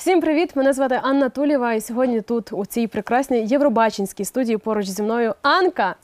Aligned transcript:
Всім 0.00 0.20
привіт! 0.20 0.56
Мене 0.56 0.72
звати 0.72 1.00
Анна 1.02 1.28
Тулєва, 1.28 1.72
і 1.74 1.80
сьогодні 1.80 2.20
тут, 2.20 2.52
у 2.52 2.66
цій 2.66 2.86
прекрасній 2.86 3.46
Євробачинській 3.46 4.24
студії, 4.24 4.56
поруч 4.56 4.86
зі 4.86 5.02
мною 5.02 5.34
Анка. 5.42 5.94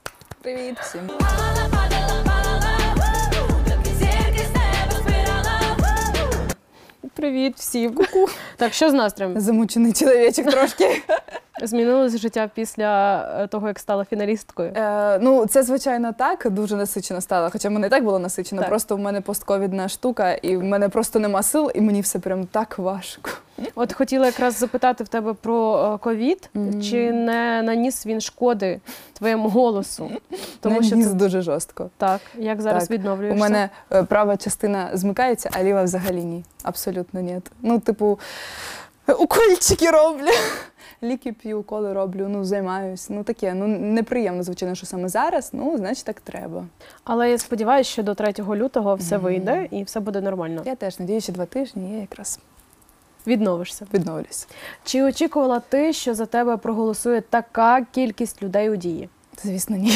Привіт 0.43 0.77
всім. 0.81 1.01
Привіт 7.15 7.55
всім. 7.57 7.99
Так, 8.57 8.73
що 8.73 8.91
з 8.91 8.93
настроєм? 8.93 9.41
Замучений 9.41 9.93
чоловічок 9.93 10.51
трошки. 10.51 11.03
Змінилось 11.63 12.19
життя 12.19 12.51
після 12.55 13.21
е, 13.43 13.47
того, 13.47 13.69
як 13.69 13.79
стала 13.79 14.05
фіналісткою. 14.05 14.73
Е, 14.77 15.19
ну, 15.19 15.47
це 15.47 15.63
звичайно 15.63 16.13
так, 16.13 16.51
дуже 16.51 16.77
насичено 16.77 17.21
стало. 17.21 17.49
Хоча 17.53 17.71
мене 17.71 17.87
і 17.87 17.91
так 17.91 18.05
було 18.05 18.19
насичено. 18.19 18.61
Так. 18.63 18.69
Просто 18.69 18.97
в 18.97 18.99
мене 18.99 19.21
постковідна 19.21 19.89
штука, 19.89 20.33
і 20.33 20.57
в 20.57 20.65
мене 20.65 20.89
просто 20.89 21.19
нема 21.19 21.43
сил, 21.43 21.71
і 21.75 21.81
мені 21.81 22.01
все 22.01 22.19
прям 22.19 22.47
так 22.47 22.79
важко. 22.79 23.31
От 23.75 23.93
хотіла 23.93 24.27
якраз 24.27 24.59
запитати 24.59 25.05
в 25.05 25.09
тебе 25.09 25.33
про 25.33 25.91
е, 25.95 25.99
ковід, 25.99 26.51
Мгм. 26.55 26.83
чи 26.83 27.13
не 27.13 27.63
наніс 27.63 28.07
він 28.07 28.21
шкоди 28.21 28.81
твоєму 29.13 29.49
голосу? 29.49 30.11
Тому 30.61 30.83
що 30.83 30.97
Наніс 30.97 31.09
ти 31.09 31.15
дуже 31.15 31.41
жорстко. 31.43 31.91
так, 31.97 32.21
як 32.39 32.61
зараз 32.63 32.83
Так. 32.83 32.91
відновлюєшся? 32.91 33.37
У 33.37 33.41
мене 33.41 33.69
е, 33.93 34.03
права 34.03 34.37
частина 34.37 34.91
змикається, 34.93 35.51
а 35.53 35.63
ліва 35.63 35.83
взагалі 35.83 36.25
ні. 36.25 36.45
Абсолютно 36.63 37.21
ні. 37.21 37.41
Ну, 37.63 37.79
типу, 37.79 38.19
укольчики 39.19 39.91
роблю. 39.91 40.31
Ліки 41.03 41.33
п'ю, 41.33 41.61
уколи 41.61 41.93
роблю, 41.93 42.27
ну 42.29 42.45
займаюсь. 42.45 43.11
Ну 43.11 43.25
таке, 43.25 43.55
ну 43.55 43.67
неприємно, 43.67 44.43
звичайно, 44.43 44.75
що 44.75 44.87
саме 44.87 45.09
зараз. 45.09 45.51
Ну, 45.53 45.77
значить, 45.77 46.05
так 46.05 46.21
треба. 46.21 46.65
Але 47.05 47.31
я 47.31 47.39
сподіваюся, 47.39 47.91
що 47.91 48.03
до 48.03 48.15
3 48.15 48.35
лютого 48.39 48.95
все 48.95 49.17
вийде 49.17 49.69
і 49.71 49.83
все 49.83 50.01
буде 50.01 50.21
нормально. 50.21 50.63
Я 50.65 50.75
теж 50.75 50.99
надію, 50.99 51.21
що 51.21 51.33
два 51.33 51.47
тижні 51.47 51.93
я 51.95 52.01
якраз 52.01 52.39
Відновишся. 53.27 53.87
відновлюсь. 53.95 54.49
Чи 54.85 55.03
очікувала 55.03 55.61
ти, 55.61 55.93
що 55.93 56.15
за 56.15 56.27
тебе 56.27 56.57
проголосує 56.57 57.21
така 57.21 57.87
кількість 57.93 58.43
людей 58.43 58.71
у 58.71 58.77
дії? 58.77 59.09
Звісно, 59.43 59.77
ні. 59.77 59.93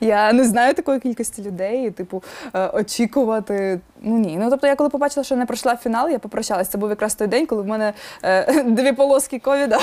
Я 0.00 0.32
не 0.32 0.44
знаю 0.44 0.74
такої 0.74 1.00
кількості 1.00 1.42
людей, 1.42 1.90
типу, 1.90 2.22
е, 2.54 2.68
очікувати. 2.68 3.80
Ну 4.02 4.18
ні. 4.18 4.36
Ну 4.40 4.50
тобто, 4.50 4.66
я 4.66 4.76
коли 4.76 4.90
побачила, 4.90 5.24
що 5.24 5.36
не 5.36 5.46
пройшла 5.46 5.76
фінал, 5.76 6.10
я 6.10 6.18
попрощалася. 6.18 6.70
Це 6.70 6.78
був 6.78 6.90
якраз 6.90 7.14
той 7.14 7.26
день, 7.26 7.46
коли 7.46 7.62
в 7.62 7.66
мене 7.66 7.92
е, 8.22 8.62
дві 8.66 8.92
полоски 8.92 9.38
ковіда. 9.38 9.78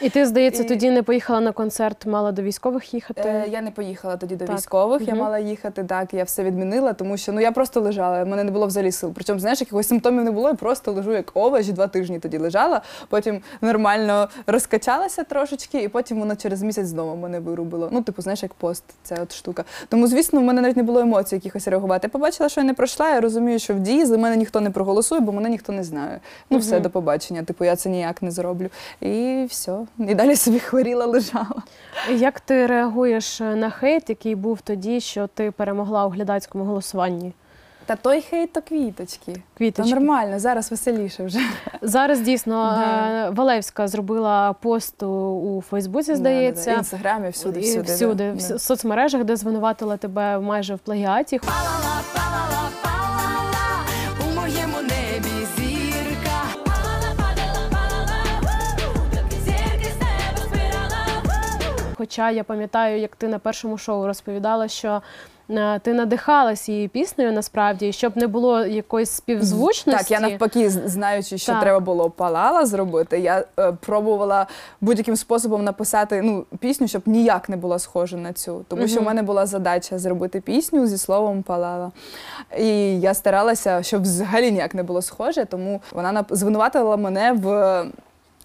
І 0.00 0.10
ти, 0.10 0.26
здається, 0.26 0.62
І- 0.62 0.68
тоді 0.68 0.90
не 0.90 1.02
поїхала 1.02 1.40
на 1.40 1.52
концерт, 1.52 2.06
мала 2.06 2.32
до 2.32 2.42
військових 2.42 2.94
їхати. 2.94 3.22
Е, 3.26 3.44
я 3.50 3.60
не 3.60 3.70
поїхала 3.70 4.16
тоді 4.16 4.36
до 4.36 4.44
Так. 4.46 4.56
військових, 4.56 5.08
я 5.08 5.14
мала 5.14 5.38
їхати. 5.38 5.84
Так, 5.84 6.14
я 6.14 6.24
все 6.24 6.44
відмінила, 6.44 6.92
тому 6.92 7.16
що 7.16 7.32
ну 7.32 7.40
я 7.40 7.52
просто 7.52 7.80
лежала. 7.80 8.24
в 8.24 8.26
мене 8.26 8.44
не 8.44 8.50
було 8.50 8.66
взагалі 8.66 8.92
сил. 8.92 9.12
Причому, 9.14 9.40
знаєш, 9.40 9.60
якихось 9.60 9.88
симптомів 9.88 10.24
не 10.24 10.30
було. 10.30 10.48
Я 10.48 10.54
просто 10.54 10.92
лежу 10.92 11.12
як 11.12 11.30
овоч, 11.34 11.66
два 11.66 11.86
тижні 11.86 12.18
тоді 12.18 12.38
лежала. 12.38 12.80
Потім 13.08 13.40
нормально 13.60 14.28
розкачалася 14.46 15.24
трошечки, 15.24 15.82
і 15.82 15.88
потім 15.88 16.18
воно 16.20 16.36
через 16.36 16.62
місяць 16.62 16.86
знову 16.86 17.16
мене 17.16 17.40
вирубило. 17.40 17.88
Ну, 17.92 18.02
типу, 18.02 18.19
знаєш, 18.20 18.42
як 18.42 18.54
пост, 18.54 18.84
ця 19.02 19.16
от 19.22 19.34
штука. 19.34 19.64
Тому, 19.88 20.06
звісно, 20.06 20.40
в 20.40 20.42
мене 20.42 20.60
навіть 20.60 20.76
не 20.76 20.82
було 20.82 21.00
емоцій 21.00 21.34
якихось 21.34 21.68
реагувати. 21.68 22.06
Я 22.06 22.08
побачила, 22.08 22.48
що 22.48 22.60
я 22.60 22.66
не 22.66 22.74
пройшла. 22.74 23.10
Я 23.10 23.20
розумію, 23.20 23.58
що 23.58 23.74
в 23.74 23.80
дії 23.80 24.04
за 24.04 24.18
мене 24.18 24.36
ніхто 24.36 24.60
не 24.60 24.70
проголосує, 24.70 25.20
бо 25.20 25.32
мене 25.32 25.48
ніхто 25.48 25.72
не 25.72 25.84
знає. 25.84 26.20
Ну, 26.50 26.58
все, 26.58 26.80
до 26.80 26.90
побачення. 26.90 27.42
Типу, 27.42 27.64
я 27.64 27.76
це 27.76 27.88
ніяк 27.90 28.22
не 28.22 28.30
зроблю. 28.30 28.68
І 29.00 29.46
все. 29.48 29.78
І 29.98 30.14
далі 30.14 30.36
собі 30.36 30.58
хворіла, 30.58 31.06
лежала. 31.06 31.62
Як 32.14 32.40
ти 32.40 32.66
реагуєш 32.66 33.40
на 33.40 33.70
хейт, 33.70 34.08
який 34.08 34.34
був 34.34 34.60
тоді, 34.60 35.00
що 35.00 35.26
ти 35.26 35.50
перемогла 35.50 36.06
у 36.06 36.08
глядацькому 36.08 36.64
голосуванні? 36.64 37.32
Та 37.86 37.96
той 37.96 38.20
хейт 38.20 38.52
то 38.52 38.62
квіточки. 38.62 39.32
Та 39.32 39.40
Квіточки. 39.58 39.94
нормально, 39.94 40.38
зараз 40.38 40.70
веселіше 40.70 41.24
вже. 41.24 41.38
Зараз 41.82 42.20
дійсно 42.20 42.54
Да. 42.76 43.26
е, 43.26 43.30
Валевська 43.30 43.88
зробила 43.88 44.52
пост 44.52 45.02
у- 45.02 45.62
Фейсбуці, 45.70 46.06
Да, 46.06 46.12
да, 46.12 46.18
здається. 46.18 46.70
да. 46.70 46.76
Інстаграмі, 46.76 47.28
всюди, 47.30 47.60
І 47.60 47.80
всюди. 47.80 48.14
да. 48.30 48.32
в 48.32 48.40
с- 48.40 48.58
соцмережах, 48.58 49.24
де 49.24 49.36
звинуватила 49.36 49.96
тебе 49.96 50.38
майже 50.38 50.74
в 50.74 50.78
плагіаті. 50.78 51.40
Хоча 62.00 62.30
я 62.30 62.44
пам'ятаю, 62.44 63.00
як 63.00 63.16
ти 63.16 63.28
на 63.28 63.38
першому 63.38 63.78
шоу 63.78 64.06
розповідала, 64.06 64.68
що 64.68 65.02
е, 65.50 65.78
ти 65.78 65.94
надихалась 65.94 66.68
її 66.68 66.88
піснею 66.88 67.32
насправді, 67.32 67.88
і 67.88 67.92
щоб 67.92 68.16
не 68.16 68.26
було 68.26 68.64
якоїсь 68.66 69.10
співзвучності. 69.10 70.02
Так, 70.02 70.10
я 70.10 70.28
навпаки, 70.28 70.70
знаючи, 70.70 71.38
що 71.38 71.52
Так. 71.52 71.60
треба 71.60 71.80
було 71.80 72.10
палала 72.10 72.66
зробити, 72.66 73.18
я 73.18 73.44
е, 73.58 73.72
пробувала 73.72 74.46
будь-яким 74.80 75.16
способом 75.16 75.64
написати 75.64 76.22
ну, 76.22 76.44
пісню, 76.58 76.88
щоб 76.88 77.02
ніяк 77.06 77.48
не 77.48 77.56
була 77.56 77.78
схожа 77.78 78.16
на 78.16 78.32
цю. 78.32 78.64
Тому 78.68 78.88
що 78.88 79.00
в 79.00 79.04
мене 79.04 79.22
була 79.22 79.46
задача 79.46 79.98
зробити 79.98 80.40
пісню 80.40 80.86
зі 80.86 80.98
словом 80.98 81.42
палала. 81.42 81.92
І 82.58 83.00
я 83.00 83.14
старалася, 83.14 83.82
щоб 83.82 84.02
взагалі 84.02 84.52
ніяк 84.52 84.74
не 84.74 84.82
було 84.82 85.02
схоже, 85.02 85.44
тому 85.44 85.82
вона 85.92 86.24
звинуватила 86.30 86.96
мене 86.96 87.32
в. 87.32 87.84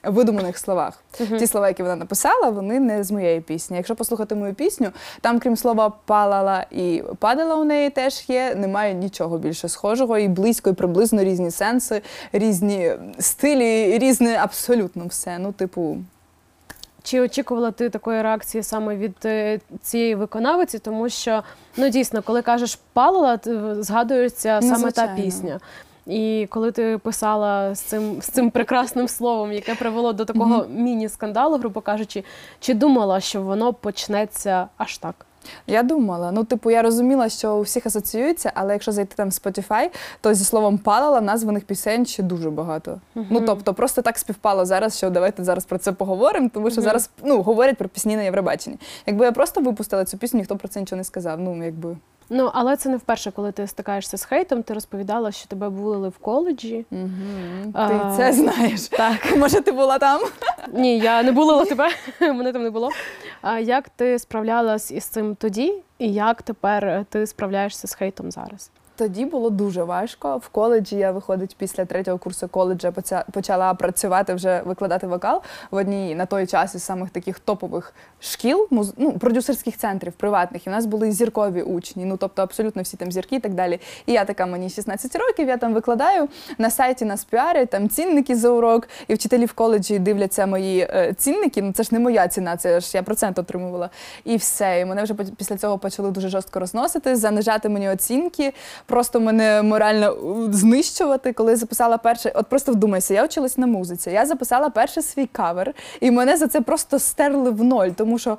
Видуманих 0.08 0.58
словах. 0.58 1.04
Ті 1.40 1.48
слова, 1.48 1.68
які 1.68 1.84
вона 1.84 1.96
написала, 1.96 2.50
вони 2.50 2.80
не 2.80 3.04
з 3.04 3.12
моєї 3.12 3.42
пісні. 3.42 3.78
Якщо 3.78 3.96
послухати 3.96 4.36
мою 4.36 4.54
пісню, 4.54 4.90
там, 5.22 5.40
крім 5.40 5.58
слова 5.58 5.94
палала 6.06 6.66
і 6.72 7.04
падала 7.20 7.56
у 7.56 7.64
неї 7.64 7.90
теж 7.90 8.26
є, 8.30 8.56
немає 8.56 8.94
нічого 8.94 9.38
більше 9.38 9.70
схожого 9.70 10.18
і 10.18 10.28
близько, 10.28 10.70
і 10.70 10.74
приблизно 10.74 11.24
різні 11.24 11.52
сенси, 11.52 12.02
різні 12.34 12.92
стилі, 13.20 13.98
різне 14.00 14.38
абсолютно 14.44 15.06
все. 15.06 15.38
Ну, 15.40 15.52
типу, 15.52 15.98
Чи 17.04 17.22
очікувала 17.22 17.72
ти 17.72 17.90
такої 17.90 18.22
реакції 18.22 18.64
саме 18.64 18.96
від 18.96 19.16
е, 19.26 19.60
цієї 19.82 20.16
виконавиці? 20.16 20.80
Тому 20.80 21.10
що 21.10 21.44
ну 21.78 21.90
дійсно, 21.90 22.22
коли 22.22 22.42
кажеш 22.42 22.80
палила, 22.94 23.38
т- 23.38 23.84
згадується 23.84 24.60
Ну, 24.64 24.76
саме 24.76 24.92
та 24.92 25.08
пісня. 25.08 25.60
І 26.08 26.48
коли 26.50 26.72
ти 26.72 26.98
писала 26.98 27.76
з 27.76 27.80
цим 27.80 28.22
з 28.22 28.26
цим 28.26 28.52
прекрасним 28.52 29.08
словом, 29.08 29.52
яке 29.52 29.76
привело 29.76 30.14
до 30.14 30.26
такого 30.26 30.66
міні-скандалу, 30.70 31.58
грубо 31.58 31.82
кажучи, 31.82 32.24
чи 32.60 32.74
думала, 32.74 33.20
що 33.20 33.42
воно 33.42 33.74
почнеться 33.74 34.68
аж 34.78 34.98
так? 34.98 35.26
я 35.68 35.84
думала, 35.84 36.32
ну, 36.32 36.44
типу, 36.44 36.72
я 36.72 36.82
розуміла, 36.82 37.30
що 37.30 37.56
у 37.56 37.62
всіх 37.62 37.86
асоціюється, 37.86 38.52
але 38.56 38.74
якщо 38.74 38.92
зайти 38.92 39.16
там 39.16 39.30
в 39.30 39.32
Spotify, 39.32 39.90
то 40.22 40.34
зі 40.34 40.46
словом 40.46 40.78
палала 40.78 41.22
названих 41.22 41.64
пісень 41.64 42.06
ще 42.06 42.24
дуже 42.24 42.50
багато. 42.50 43.02
Ну, 43.16 43.42
тобто, 43.42 43.74
просто 43.74 44.02
так 44.02 44.18
співпало 44.18 44.66
зараз, 44.66 44.98
що 44.98 45.10
давайте 45.10 45.44
зараз 45.44 45.66
про 45.66 45.78
це 45.78 45.92
поговоримо, 45.92 46.50
тому 46.54 46.70
що 46.70 46.82
Мгм. 46.82 46.84
зараз 46.84 47.10
ну, 47.24 47.42
говорять 47.42 47.78
про 47.78 47.90
пісні 47.90 48.16
на 48.16 48.24
Євробаченні. 48.24 48.78
Якби 49.06 49.26
я 49.26 49.32
просто 49.32 49.62
випустила 49.62 50.06
цю 50.06 50.18
пісню, 50.18 50.40
ніхто 50.40 50.58
про 50.58 50.68
це 50.68 50.80
нічого 50.80 50.98
не 50.98 51.04
сказав. 51.04 51.40
Ну, 51.40 51.66
якби. 51.66 51.98
Ну 52.30 52.52
але 52.54 52.78
це 52.78 52.90
не 52.90 52.98
вперше, 52.98 53.32
коли 53.32 53.52
ти 53.52 53.68
стикаєшся 53.68 54.18
з 54.18 54.26
хейтом. 54.26 54.64
Ти 54.64 54.74
розповідала, 54.74 55.32
що 55.32 55.48
тебе 55.48 55.70
булили 55.70 56.10
в 56.10 56.18
коледжі. 56.18 56.86
Угу. 56.92 57.72
А, 57.74 57.90
Ти 57.90 58.18
це 58.18 58.34
знаєш. 58.34 58.88
Так, 58.88 59.36
Може, 59.38 59.62
ти 59.62 59.72
була 59.72 59.98
там? 60.00 60.22
ні, 60.74 61.00
я 61.00 61.24
не 61.24 61.32
булила 61.32 61.66
тебе, 61.66 61.90
мене 62.22 62.54
там 62.54 62.64
не 62.64 62.70
було. 62.70 62.90
А 63.42 63.60
як 63.60 63.90
ти 63.90 64.20
справлялась 64.20 64.92
із 64.92 65.04
цим 65.06 65.36
тоді, 65.36 65.74
і 66.00 66.14
як 66.14 66.42
тепер 66.42 67.06
ти 67.10 67.28
справляєшся 67.28 67.88
з 67.88 67.94
хейтом 67.94 68.32
зараз? 68.32 68.72
Тоді 68.98 69.26
було 69.26 69.50
дуже 69.50 69.84
важко. 69.84 70.38
В 70.38 70.48
коледжі 70.50 70.96
я 70.96 71.12
виходить 71.12 71.56
після 71.58 71.86
третього 71.86 72.18
курсу 72.18 72.48
коледжа 72.48 72.94
почала 73.32 73.74
працювати 73.74 74.34
вже 74.34 74.62
викладати 74.66 75.08
вокал 75.08 75.42
в 75.72 75.76
одній 75.76 76.16
на 76.16 76.26
той 76.26 76.48
час 76.48 76.76
із 76.76 76.84
самих 76.84 77.10
таких 77.10 77.40
топових 77.40 77.94
шкіл, 78.20 78.68
ну, 78.98 79.12
продюсерських 79.20 79.78
центрів 79.78 80.14
приватних. 80.14 80.68
І 80.68 80.70
в 80.70 80.74
нас 80.74 80.86
були 80.86 81.12
зіркові 81.12 81.62
учні, 81.62 82.06
ну 82.06 82.18
тобто 82.18 82.42
абсолютно 82.42 82.82
всі 82.82 82.98
там 82.98 83.12
зірки 83.12 83.36
і 83.36 83.40
так 83.40 83.54
далі. 83.54 83.80
І 84.06 84.14
я 84.14 84.26
така, 84.26 84.46
мені 84.46 84.70
16 84.70 85.16
років, 85.16 85.48
я 85.48 85.58
там 85.58 85.74
викладаю 85.74 86.28
на 86.58 86.70
сайті 86.70 87.06
нас 87.06 87.24
піарять, 87.24 87.70
там 87.70 87.90
цінники 87.90 88.36
за 88.36 88.50
урок, 88.50 88.88
і 89.08 89.14
вчителі 89.14 89.46
в 89.46 89.54
коледжі 89.54 90.00
дивляться 90.00 90.46
мої 90.46 90.80
е, 90.80 91.14
цінники. 91.18 91.62
Ну 91.62 91.74
це 91.74 91.84
ж 91.84 91.90
не 91.92 92.00
моя 92.00 92.28
ціна, 92.28 92.58
це 92.58 92.80
ж 92.80 92.92
я 92.94 93.04
процент 93.04 93.40
отримувала. 93.40 93.90
І 94.24 94.38
все. 94.38 94.80
І 94.80 94.86
мене 94.86 95.04
вже 95.04 95.14
після 95.14 95.58
цього 95.58 95.78
почали 95.78 96.12
дуже 96.12 96.30
жорстко 96.30 96.60
розносити, 96.60 97.16
занижати 97.16 97.70
мені 97.70 97.90
оцінки, 97.90 98.54
просто 98.86 99.20
мене 99.20 99.62
морально 99.62 100.08
е, 100.08 100.54
знищувати. 100.54 101.34
Коли 101.34 101.56
записала 101.56 101.98
перше, 101.98 102.32
от 102.36 102.48
просто 102.48 102.72
вдумайся, 102.72 103.14
я 103.14 103.24
вчилась 103.24 103.58
на 103.58 103.68
музиці. 103.68 104.10
Я 104.10 104.26
записала 104.26 104.70
перший 104.70 105.04
свій 105.04 105.26
кавер, 105.26 105.74
і 106.00 106.12
мене 106.12 106.38
за 106.38 106.48
це 106.48 106.62
просто 106.62 107.00
стерли 107.00 107.52
в 107.52 107.64
ноль, 107.64 107.90
тому 107.90 108.20
що 108.20 108.38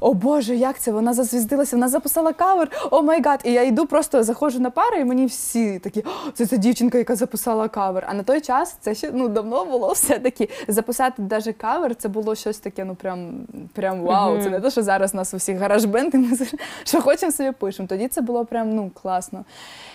о 0.00 0.14
Боже, 0.14 0.56
як 0.56 0.78
це? 0.78 0.92
Вона 0.92 1.14
зазвіздилася, 1.14 1.76
вона 1.76 1.88
записала 1.88 2.32
кавер, 2.32 2.70
oh 2.90 3.02
my 3.02 3.22
God. 3.22 3.40
І 3.44 3.52
я 3.52 3.62
йду, 3.62 3.86
просто 3.86 4.22
заходжу 4.22 4.60
на 4.60 4.70
пари, 4.70 5.00
і 5.00 5.04
мені 5.04 5.26
всі 5.26 5.78
такі, 5.78 6.00
«О, 6.00 6.30
це 6.34 6.46
ця 6.46 6.56
дівчинка, 6.56 6.98
яка 6.98 7.16
записала 7.16 7.68
кавер. 7.68 8.04
А 8.08 8.14
на 8.14 8.22
той 8.22 8.40
час 8.40 8.76
це 8.80 8.94
ще 8.94 9.10
ну 9.12 9.28
давно 9.28 9.64
було 9.64 9.92
все-таки 9.92 10.48
записати 10.68 11.22
навіть 11.22 11.56
кавер, 11.56 11.94
це 11.94 12.08
було 12.08 12.34
щось 12.34 12.58
таке, 12.58 12.84
ну 12.84 12.94
прям 12.94 13.46
прям 13.72 14.00
вау. 14.00 14.42
Це 14.42 14.50
не 14.50 14.60
те, 14.60 14.70
що 14.70 14.82
зараз 14.82 15.14
у 15.14 15.16
нас 15.16 15.34
у 15.34 15.36
всіх 15.36 15.58
GarageBand, 15.58 16.14
і 16.14 16.18
ми 16.18 16.36
що 16.84 17.00
хочемо 17.00 17.32
собі 17.32 17.52
пишемо. 17.52 17.88
Тоді 17.88 18.08
це 18.08 18.20
було 18.20 18.44
прям 18.44 18.74
ну 18.74 18.90
класно. 19.02 19.44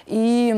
І 0.08 0.54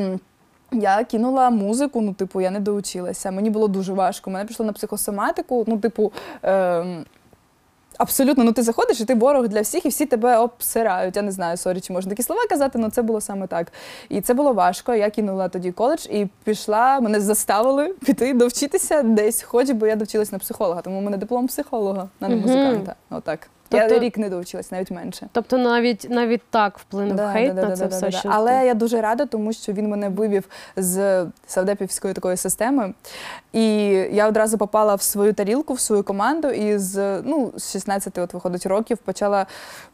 Я 0.73 1.03
кинула 1.03 1.49
музику, 1.49 2.01
ну, 2.01 2.13
типу, 2.13 2.41
я 2.41 2.51
не 2.51 2.59
доучилася. 2.59 3.31
Мені 3.31 3.49
було 3.49 3.67
дуже 3.67 3.93
важко. 3.93 4.29
Мене 4.29 4.45
пішло 4.45 4.65
на 4.65 4.73
психосоматику, 4.73 5.63
ну, 5.67 5.77
типу. 5.77 6.11
Ем... 6.43 7.05
Абсолютно, 7.97 8.43
ну 8.43 8.51
ти 8.51 8.63
заходиш, 8.63 9.01
і 9.01 9.05
ти 9.05 9.15
ворог 9.15 9.47
для 9.47 9.61
всіх, 9.61 9.85
і 9.85 9.89
всі 9.89 10.05
тебе 10.05 10.37
обсирають. 10.37 11.15
Я 11.15 11.21
не 11.21 11.31
знаю, 11.31 11.57
sorry, 11.57 11.81
чи 11.81 11.93
можна 11.93 12.09
такі 12.09 12.23
слова 12.23 12.41
казати, 12.49 12.79
але 12.81 12.89
це 12.89 13.01
було 13.01 13.21
саме 13.21 13.47
так. 13.47 13.71
І 14.09 14.21
це 14.21 14.33
було 14.33 14.53
важко. 14.53 14.95
Я 14.95 15.09
кинула 15.09 15.49
тоді 15.49 15.71
коледж 15.71 16.05
і 16.05 16.27
пішла, 16.43 16.99
мене 16.99 17.19
заставили 17.19 17.87
піти 18.05 18.33
довчитися 18.33 19.03
десь, 19.03 19.41
хоч, 19.41 19.69
бо 19.69 19.87
я 19.87 19.95
довчилась 19.95 20.31
на 20.31 20.39
психолога, 20.39 20.81
тому 20.81 20.97
у 20.99 21.01
мене 21.01 21.17
диплом 21.17 21.47
психолога, 21.47 22.09
а 22.19 22.27
не 22.27 22.35
музиканта. 22.35 22.95
Отак. 23.09 23.49
Тобто- 23.71 23.93
Я 23.93 23.99
рік 23.99 24.17
не 24.17 24.29
довчилась, 24.29 24.71
навіть 24.71 24.91
менше. 24.91 25.27
Тобто 25.31 25.57
навіть 25.57 26.07
навіть 26.09 26.41
так 26.49 26.79
вплинув 26.79 27.15
Да, 27.15 27.31
хейт 27.33 27.53
да, 27.55 27.61
на 27.61 27.67
да, 27.69 27.75
це 27.75 27.87
да, 27.87 27.97
все, 27.97 28.05
да. 28.09 28.11
що 28.17 28.29
Але 28.31 28.59
ти- 28.59 28.65
я 28.65 28.73
дуже 28.73 29.01
рада, 29.01 29.25
тому 29.25 29.53
що 29.53 29.73
він 29.73 29.89
мене 29.89 30.09
вивів 30.09 30.43
з 30.75 31.25
савдепівської 31.47 32.13
такої 32.13 32.37
системи. 32.37 32.93
І 33.53 33.65
я 34.11 34.27
одразу 34.27 34.57
попала 34.57 34.95
в 34.95 35.01
свою 35.01 35.33
тарілку, 35.33 35.73
в 35.73 35.79
свою 35.79 36.03
команду, 36.03 36.49
і 36.49 36.77
з 36.77 37.21
ну, 37.21 37.51
з 37.57 37.71
16 37.71 38.17
от 38.17 38.33
виходить 38.33 38.65
років 38.65 38.97
почала 38.97 39.45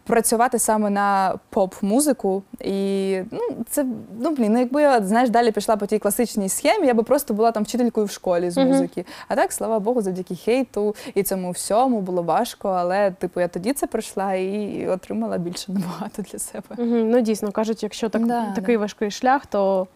працювати 0.07 0.59
саме 0.59 0.89
на 0.89 1.33
поп-музику. 1.49 2.43
І 2.61 3.19
ну, 3.31 3.39
це 3.69 3.85
ну 4.19 4.31
блін, 4.31 4.53
ну 4.53 4.59
якби 4.59 4.81
я 4.81 5.01
знаєш, 5.01 5.29
далі 5.29 5.51
пішла 5.51 5.75
по 5.75 5.85
тій 5.85 5.99
класичній 5.99 6.49
схемі, 6.49 6.87
я 6.87 6.93
би 6.93 7.03
просто 7.03 7.33
була 7.33 7.51
там 7.51 7.63
вчителькою 7.63 8.05
в 8.05 8.11
школі 8.11 8.49
з 8.49 8.57
музики. 8.57 9.05
А 9.27 9.35
так, 9.35 9.51
слава 9.51 9.79
Богу, 9.79 10.01
завдяки 10.01 10.35
хейту 10.35 10.95
і 11.15 11.23
цьому 11.23 11.51
всьому 11.51 12.01
було 12.01 12.23
важко. 12.23 12.69
Але 12.69 13.11
типу 13.11 13.39
я 13.39 13.47
тоді 13.47 13.73
це 13.73 13.87
пройшла 13.87 14.33
і 14.33 14.87
отримала 14.87 15.37
більше 15.37 15.71
набагато 15.71 16.21
для 16.21 16.39
себе. 16.39 16.75
Ну 16.79 17.21
дійсно 17.21 17.51
кажуть, 17.51 17.83
якщо 17.83 18.09
так, 18.09 18.25
Да, 18.27 18.51
такий 18.55 18.77
важкий 18.77 19.11
шлях, 19.11 19.45
то 19.45 19.87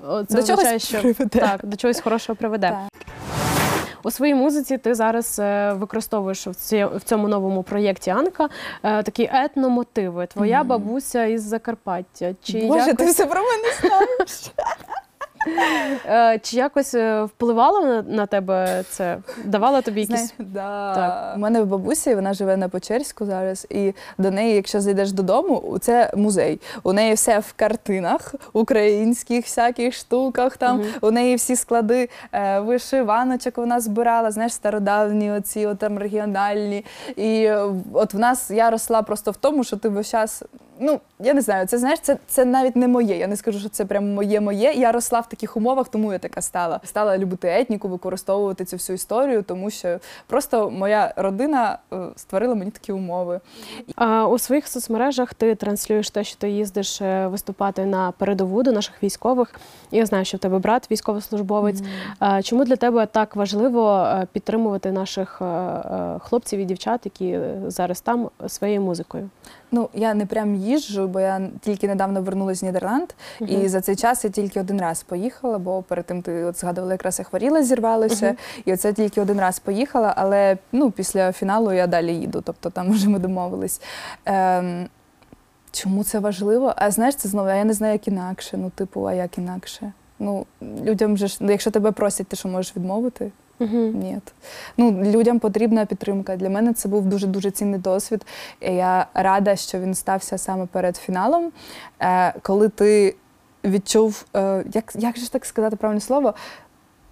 це 0.00 0.34
До 0.34 0.38
означає, 0.38 0.56
чогось 0.56 0.82
що 0.82 1.00
приведе. 1.00 1.40
так, 1.40 1.60
до 1.66 1.76
чогось 1.76 2.00
хорошого 2.00 2.36
приведе. 2.36 2.68
Так. 2.68 3.06
У 4.02 4.10
своїй 4.10 4.34
музиці 4.34 4.78
ти 4.78 4.94
зараз 4.94 5.38
е, 5.38 5.72
використовуєш 5.72 6.46
в, 6.46 7.00
цьому 7.04 7.28
новому 7.28 7.62
проєкті 7.62 8.10
Анка 8.10 8.48
е, 8.82 9.02
такі 9.02 9.30
етномотиви. 9.32 10.26
Твоя 10.26 10.64
бабуся 10.64 11.24
із 11.24 11.42
Закарпаття. 11.42 12.34
Чи 12.42 12.66
Боже, 12.66 12.94
ти 12.94 13.06
все 13.06 13.26
про 13.26 13.40
мене 13.40 13.68
знаєш. 13.80 14.52
Е, 16.06 16.38
чи 16.42 16.56
якось 16.56 16.94
е, 16.94 17.22
впливало 17.22 17.80
на, 17.80 18.02
на 18.02 18.26
тебе 18.26 18.84
це? 18.90 19.18
Давала 19.44 19.82
тобі 19.82 20.00
якісь. 20.00 20.34
Да. 20.38 20.94
Так. 20.94 21.36
У 21.36 21.38
мене 21.38 21.62
в 21.62 21.66
бабусі, 21.66 22.14
вона 22.14 22.34
живе 22.34 22.56
на 22.56 22.68
Печерську 22.68 23.26
зараз, 23.26 23.66
і 23.70 23.94
до 24.18 24.30
неї, 24.30 24.54
якщо 24.54 24.80
зайдеш 24.80 25.12
додому, 25.12 25.78
це 25.80 26.12
музей. 26.16 26.60
У 26.82 26.92
неї 26.92 27.14
все 27.14 27.38
в 27.38 27.52
картинах, 27.56 28.34
українських 28.52 29.44
всяких 29.44 29.94
штуках. 29.94 30.56
Там 30.56 30.82
у 31.00 31.10
неї 31.10 31.36
всі 31.36 31.56
склади 31.56 32.08
е, 32.32 32.60
вишиваночок 32.60 33.56
вона 33.56 33.80
збирала, 33.80 34.30
знаєш, 34.30 34.52
стародавні, 34.52 35.32
оці 35.32 35.66
от 35.66 35.78
там 35.78 35.98
регіональні. 35.98 36.84
І 37.16 37.42
е, 37.44 37.66
от 37.92 38.14
в 38.14 38.18
нас 38.18 38.50
я 38.50 38.70
росла 38.70 39.02
просто 39.02 39.30
в 39.30 39.36
тому, 39.36 39.64
що 39.64 39.76
ти 39.76 39.88
весь 39.88 40.10
час. 40.10 40.42
Ну, 40.80 41.00
я 41.20 41.34
не 41.34 41.40
знаю, 41.40 41.66
це 41.66 41.78
знаєш, 41.78 42.00
це, 42.00 42.16
це 42.26 42.44
навіть 42.44 42.76
не 42.76 42.88
моє. 42.88 43.18
Я 43.18 43.26
не 43.26 43.36
скажу, 43.36 43.58
що 43.58 43.68
це 43.68 43.84
прям 43.84 44.14
моє 44.14 44.40
моє. 44.40 44.72
Я 44.72 44.92
росла 44.92 45.20
в 45.20 45.28
таких 45.28 45.56
умовах, 45.56 45.88
тому 45.88 46.12
я 46.12 46.18
така 46.18 46.42
стала. 46.42 46.80
Стала 46.84 47.18
любити 47.18 47.48
етніку, 47.48 47.88
використовувати 47.88 48.64
цю 48.64 48.76
всю 48.76 48.94
історію, 48.94 49.42
тому 49.42 49.70
що 49.70 49.98
просто 50.26 50.70
моя 50.70 51.12
родина 51.16 51.78
е, 51.92 51.96
створила 52.16 52.54
мені 52.54 52.70
такі 52.70 52.92
умови. 52.92 53.40
А, 53.96 54.26
у 54.26 54.38
своїх 54.38 54.68
соцмережах 54.68 55.34
ти 55.34 55.54
транслюєш 55.54 56.10
те, 56.10 56.24
що 56.24 56.36
ти 56.36 56.50
їздиш 56.50 57.00
е, 57.00 57.26
виступати 57.26 57.86
на 57.86 58.12
передову 58.12 58.62
до 58.62 58.72
наших 58.72 59.02
військових. 59.02 59.54
Я 59.90 60.06
знаю, 60.06 60.24
що 60.24 60.36
в 60.36 60.40
тебе 60.40 60.58
брат 60.58 60.90
військовослужбовець. 60.90 61.82
А, 62.18 62.42
Чому 62.42 62.64
для 62.64 62.76
тебе 62.76 63.06
так 63.06 63.36
важливо 63.36 63.98
е, 63.98 64.26
підтримувати 64.32 64.92
наших 64.92 65.42
хлопців 66.18 66.60
і 66.60 66.64
дівчат, 66.64 67.00
які 67.04 67.38
зараз 67.66 68.00
там 68.00 68.30
своєю 68.46 68.80
музикою? 68.80 69.30
Ну, 69.72 69.88
я 69.94 70.14
не 70.14 70.26
прям 70.26 70.54
їжджу, 70.54 71.08
бо 71.08 71.20
я 71.20 71.40
тільки 71.60 71.88
недавно 71.88 72.22
вернулася 72.22 72.60
з 72.60 72.62
Нідерланд, 72.62 73.08
і 73.40 73.68
за 73.68 73.80
цей 73.80 73.96
час 73.96 74.24
я 74.24 74.30
тільки 74.30 74.60
один 74.60 74.80
раз 74.80 75.02
поїхала, 75.02 75.58
бо 75.58 75.82
перед 75.82 76.06
тим 76.06 76.22
ти 76.22 76.44
от 76.44 76.60
згадувала, 76.60 76.92
якраз 76.92 77.18
я 77.18 77.24
хворіла, 77.24 77.62
зірвалася, 77.62 78.26
Мгм. 78.26 78.36
і 78.64 78.72
оце 78.72 78.92
тільки 78.92 79.20
один 79.20 79.40
раз 79.40 79.58
поїхала, 79.58 80.14
але 80.16 80.58
ну, 80.72 80.90
після 80.90 81.32
фіналу 81.32 81.72
я 81.72 81.86
далі 81.86 82.14
їду, 82.14 82.40
тобто 82.44 82.70
там 82.70 82.92
вже 82.92 83.08
ми 83.08 83.18
домовились. 83.18 83.80
Ем, 84.24 84.88
чому 85.72 86.04
це 86.04 86.18
важливо? 86.18 86.72
А 86.76 86.90
знаєш, 86.90 87.14
це 87.14 87.28
знову, 87.28 87.48
а 87.48 87.54
я 87.54 87.64
не 87.64 87.72
знаю, 87.72 87.92
як 87.92 88.08
інакше. 88.08 88.56
Ну, 88.56 88.70
типу, 88.70 89.04
а 89.04 89.12
як 89.14 89.38
інакше? 89.38 89.92
Ну, 90.18 90.46
людям 90.84 91.16
же 91.16 91.26
ж, 91.28 91.36
ну, 91.40 91.50
якщо 91.50 91.70
тебе 91.70 91.92
просять, 91.92 92.26
ти 92.26 92.36
що 92.36 92.48
можеш 92.48 92.76
відмовити? 92.76 93.30
Мгм. 93.58 93.98
Ні. 93.98 94.18
Ну, 94.76 94.90
людям 94.90 95.38
потрібна 95.38 95.86
підтримка. 95.86 96.36
Для 96.36 96.50
мене 96.50 96.72
це 96.72 96.88
був 96.88 97.06
дуже 97.06 97.26
дуже 97.26 97.50
цінний 97.50 97.80
досвід. 97.80 98.26
І 98.60 98.72
я 98.74 99.06
рада, 99.14 99.56
що 99.56 99.80
він 99.80 99.94
стався 99.94 100.38
саме 100.38 100.66
перед 100.66 100.96
фіналом, 100.96 101.52
е, 102.00 102.34
коли 102.42 102.68
ти 102.68 103.16
відчув, 103.64 104.24
е, 104.36 104.64
як, 104.74 104.92
як 104.94 105.16
же 105.16 105.24
ж 105.24 105.32
так 105.32 105.44
сказати 105.44 105.76
правильне 105.76 106.00
слово, 106.00 106.34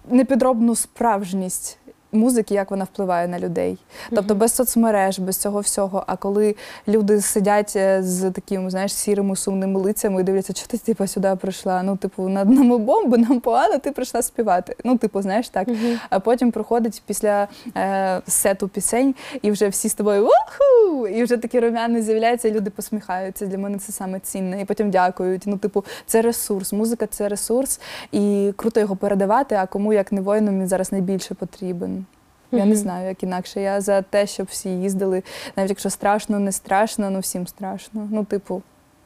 непідробну 0.09 0.75
справжність. 0.75 1.77
Музики, 2.11 2.53
як 2.53 2.71
вона 2.71 2.83
впливає 2.83 3.27
на 3.27 3.39
людей, 3.39 3.77
тобто 4.09 4.35
без 4.35 4.55
соцмереж, 4.55 5.19
без 5.19 5.37
цього 5.37 5.59
всього. 5.59 6.03
А 6.07 6.15
коли 6.15 6.55
люди 6.87 7.21
сидять 7.21 7.73
е, 7.75 8.03
з 8.03 8.31
такими, 8.31 8.69
знаєш, 8.69 8.93
сірими 8.93 9.35
сумними 9.35 9.79
лицями 9.79 10.21
і 10.21 10.23
дивляться, 10.23 10.53
що 10.53 10.67
ти 10.67 10.77
типу, 10.77 11.07
сюди 11.07 11.35
прийшла? 11.41 11.83
Ну, 11.83 11.97
типу, 11.97 12.29
над 12.29 12.49
нами 12.49 12.77
бомби, 12.77 13.17
нам 13.17 13.39
погано, 13.39 13.77
ти 13.77 13.91
прийшла 13.91 14.21
співати. 14.21 14.75
Ну, 14.83 14.97
типу, 14.97 15.21
знаєш, 15.21 15.49
так. 15.49 15.67
А 16.09 16.19
потім 16.19 16.51
проходить 16.51 17.01
після 17.05 17.47
е, 17.77 18.21
сету 18.27 18.67
пісень, 18.67 19.15
і 19.41 19.51
вже 19.51 19.67
всі 19.67 19.89
з 19.89 19.93
тобою 19.93 20.25
уху! 20.25 21.07
І 21.07 21.23
вже 21.23 21.37
такі 21.37 21.59
румяни 21.59 22.01
з'являються, 22.01 22.47
і 22.47 22.51
люди 22.51 22.69
посміхаються. 22.69 23.45
Для 23.45 23.57
мене 23.57 23.77
це 23.77 23.91
саме 23.91 24.19
цінне. 24.19 24.61
І 24.61 24.65
потім 24.65 24.91
дякують. 24.91 25.43
Ну, 25.45 25.57
типу, 25.57 25.83
це 26.05 26.21
ресурс. 26.21 26.73
Музика 26.73 27.07
це 27.07 27.29
ресурс, 27.29 27.79
і 28.11 28.53
круто 28.55 28.79
його 28.79 28.95
передавати. 28.95 29.55
А 29.55 29.65
кому 29.65 29.93
як 29.93 30.11
не 30.11 30.21
воїнам 30.21 30.59
він 30.59 30.67
зараз 30.67 30.91
найбільше 30.91 31.33
потрібен. 31.33 32.05
Я 32.51 32.65
не 32.65 32.75
знаю, 32.75 33.07
як 33.07 33.23
інакше. 33.23 33.61
Я 33.61 33.81
за 33.81 34.01
те, 34.01 34.27
щоб 34.27 34.47
всі 34.49 34.69
їздили, 34.69 35.23
навіть 35.55 35.69
якщо 35.69 35.89
страшно, 35.89 36.39
не 36.39 36.51
страшно, 36.51 37.09
ну 37.09 37.19
всім 37.19 37.47
страшно. 37.47 38.07
Ну, 38.11 38.23
типу, 38.25 38.61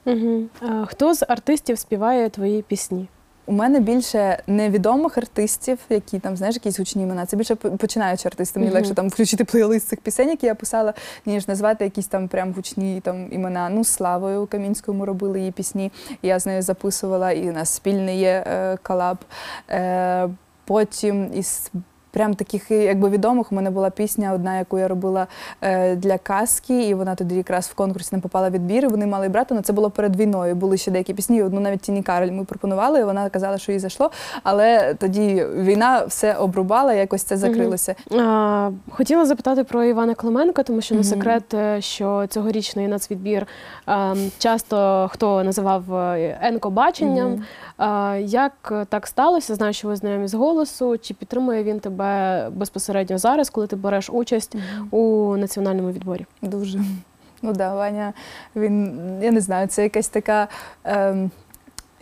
Мгм. 0.06 0.50
А 0.62 0.86
Хто 0.86 1.14
з 1.14 1.26
артистів 1.28 1.80
співає 1.80 2.30
твої 2.30 2.62
пісні? 2.62 3.08
У 3.46 3.52
мене 3.54 3.80
більше 3.80 4.44
невідомих 4.48 5.18
артистів, 5.18 5.80
які 5.90 6.20
там 6.20 6.38
знаєш 6.38 6.56
якісь 6.56 6.80
гучні 6.80 7.04
імена. 7.04 7.26
Це 7.26 7.38
більше 7.38 7.56
по- 7.56 7.72
починаючі 7.72 8.28
артисти. 8.28 8.60
Мені 8.60 8.72
Мгм. 8.72 8.76
легше 8.80 8.94
там 8.94 9.10
включити 9.10 9.44
плейлист 9.44 9.88
цих 9.88 10.00
пісень, 10.02 10.30
які 10.30 10.46
я 10.46 10.56
писала, 10.56 10.94
ніж 11.26 11.48
назвати 11.48 11.84
якісь 11.84 12.08
там 12.08 12.28
прям 12.28 12.54
гучні 12.54 13.02
там 13.02 13.28
імена. 13.34 13.70
Ну, 13.70 13.84
Славою 13.84 14.48
Камінською 14.48 14.98
ми 14.98 15.06
робили 15.06 15.40
її 15.40 15.52
пісні. 15.52 15.92
Я 16.22 16.40
з 16.40 16.46
нею 16.46 16.62
записувала, 16.62 17.32
і 17.32 17.50
у 17.50 17.54
нас 17.54 17.70
спільний 17.70 18.20
є 18.20 18.44
е, 18.48 18.78
колаб. 18.84 19.18
Е, 19.70 20.30
потім 20.66 21.32
із 21.34 21.72
Прям 22.12 22.34
таких 22.34 22.72
якби 22.72 23.10
відомих 23.10 23.52
у 23.52 23.56
мене 23.56 23.70
була 23.70 23.90
пісня, 23.90 24.34
одна, 24.34 24.58
яку 24.58 24.80
я 24.80 24.88
робила 24.88 25.28
е, 25.62 25.96
для 25.96 26.18
казки, 26.18 26.84
і 26.88 26.94
вона 26.94 27.16
тоді 27.16 27.36
якраз 27.36 27.68
в 27.68 27.74
конкурсі 27.74 28.16
не 28.16 28.22
попала 28.22 28.50
відбір. 28.50 28.84
і 28.84 28.88
Вони 28.88 29.08
мали 29.08 29.30
брати, 29.30 29.48
але 29.54 29.62
це 29.62 29.74
було 29.74 29.90
перед 29.90 30.16
війною. 30.16 30.56
Були 30.56 30.78
ще 30.78 30.92
деякі 30.92 31.14
пісні. 31.14 31.44
Одну 31.44 31.60
навіть 31.60 31.82
Тіні 31.82 32.04
Кароль 32.04 32.32
ми 32.32 32.44
пропонували. 32.44 33.00
і 33.00 33.04
Вона 33.04 33.30
казала, 33.30 33.58
що 33.58 33.72
їй 33.72 33.80
зайшло. 33.80 34.12
Але 34.44 34.94
тоді 34.94 35.46
війна 35.56 36.04
все 36.08 36.34
обрубала, 36.34 36.94
якось 36.94 37.24
це 37.24 37.38
закрилося. 37.38 37.96
А, 38.20 38.70
Хотіла 38.90 39.26
запитати 39.26 39.64
про 39.64 39.84
Івана 39.84 40.14
Клименка, 40.16 40.64
тому 40.64 40.82
що 40.82 40.96
не 40.96 41.02
Мгм. 41.02 41.10
секрет, 41.10 41.54
е, 41.54 41.82
що 41.82 42.26
цьогорічний 42.30 42.88
нацвідбір 42.88 43.48
а, 43.86 44.16
часто 44.38 45.08
хто 45.14 45.44
називав 45.44 45.96
е, 45.96 46.38
енкобаченням. 46.42 47.44
Як 48.20 48.74
так 48.90 49.08
сталося? 49.08 49.56
Знаю, 49.56 49.74
що 49.74 49.88
ви 49.88 49.96
знайомі 49.96 50.28
з 50.28 50.34
голосу. 50.34 50.98
Чи 50.98 51.14
підтримує 51.14 51.64
він 51.64 51.80
тебе 51.80 52.01
безпосередньо 52.50 53.18
зараз, 53.18 53.50
коли 53.50 53.68
ти 53.68 53.76
береш 53.76 54.10
участь 54.10 54.56
у 54.92 55.36
національному 55.38 55.92
відборі? 55.92 56.26
Дуже. 56.42 56.80
Ну 57.42 57.54
да, 57.54 57.76
Ваня, 57.76 58.14
він, 58.56 59.02
я 59.22 59.32
не 59.32 59.42
знаю, 59.42 59.68
це 59.68 59.84
якась 59.84 60.08
така. 60.08 60.48
Ем, 60.84 61.32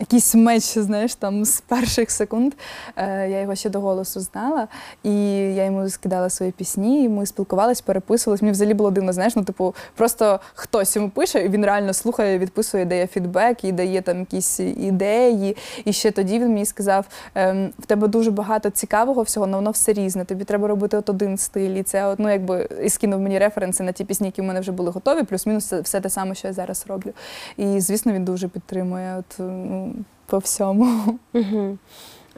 Якийсь 0.00 0.34
меч, 0.34 0.62
знаєш, 0.62 1.14
там 1.14 1.44
з 1.44 1.60
перших 1.60 2.10
секунд. 2.10 2.52
Е, 2.96 3.28
я 3.30 3.40
його 3.40 3.54
ще 3.54 3.70
до 3.70 3.80
голосу 3.80 4.20
знала, 4.20 4.68
і 5.02 5.12
я 5.54 5.64
йому 5.64 5.88
скидала 5.88 6.30
свої 6.30 6.52
пісні, 6.52 7.04
і 7.04 7.08
ми 7.08 7.26
спілкувалися, 7.26 7.82
переписувалися. 7.86 8.44
Мені 8.44 8.52
взагалі 8.52 8.74
було 8.74 8.90
дивно, 8.90 9.12
знаєш, 9.12 9.36
ну, 9.36 9.44
типу, 9.44 9.74
просто 9.94 10.40
хтось 10.54 10.96
йому 10.96 11.08
пише, 11.08 11.44
і 11.44 11.48
він 11.48 11.64
реально 11.64 11.92
слухає, 11.92 12.38
відписує, 12.38 12.84
дає 12.84 13.06
фідбек 13.06 13.64
і 13.64 13.72
дає 13.72 14.02
там 14.02 14.20
якісь 14.20 14.60
ідеї. 14.60 15.56
І 15.84 15.92
ще 15.92 16.10
тоді 16.10 16.38
він 16.38 16.48
мені 16.48 16.64
сказав: 16.64 17.06
ем, 17.34 17.70
в 17.78 17.86
тебе 17.86 18.08
дуже 18.08 18.30
багато 18.30 18.70
цікавого 18.70 19.22
всього, 19.22 19.46
але 19.46 19.56
воно 19.56 19.70
все 19.70 19.92
різне. 19.92 20.24
Тобі 20.24 20.44
треба 20.44 20.68
робити 20.68 20.96
от 20.96 21.10
один 21.10 21.38
стиль. 21.38 21.70
І 21.70 21.82
це 21.82 22.14
ну, 22.18 22.30
якби 22.30 22.68
і 22.84 22.90
скинув 22.90 23.20
мені 23.20 23.38
референси 23.38 23.82
на 23.82 23.92
ті 23.92 24.04
пісні, 24.04 24.26
які 24.26 24.40
в 24.40 24.44
мене 24.44 24.60
вже 24.60 24.72
були 24.72 24.90
готові, 24.90 25.22
плюс-мінус 25.22 25.72
все 25.72 26.00
те 26.00 26.10
саме, 26.10 26.34
що 26.34 26.48
я 26.48 26.54
зараз 26.54 26.84
роблю. 26.88 27.12
І 27.56 27.80
звісно, 27.80 28.12
він 28.12 28.24
дуже 28.24 28.48
підтримує. 28.48 29.16
От 29.18 29.34
ну, 29.38 29.89
по 30.26 30.38
всьому. 30.38 31.18
Угу. 31.32 31.78